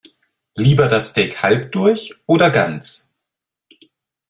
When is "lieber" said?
0.55-0.87